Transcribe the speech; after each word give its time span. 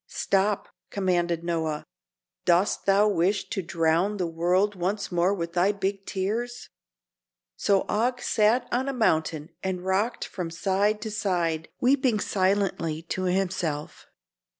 "Stop," 0.07 0.67
commanded 0.89 1.43
Noah. 1.43 1.85
"Dost 2.43 2.87
thou 2.87 3.07
wish 3.07 3.47
to 3.49 3.61
drown 3.61 4.17
the 4.17 4.25
world 4.25 4.73
once 4.73 5.11
more 5.11 5.31
with 5.31 5.53
thy 5.53 5.71
big 5.71 6.07
tears?" 6.07 6.69
So 7.55 7.85
Og 7.87 8.19
sat 8.19 8.67
on 8.71 8.89
a 8.89 8.93
mountain 8.93 9.51
and 9.61 9.85
rocked 9.85 10.25
from 10.25 10.49
side 10.49 11.01
to 11.01 11.11
side, 11.11 11.69
weeping 11.79 12.19
silently 12.19 13.03
to 13.13 13.25
himself. 13.25 14.07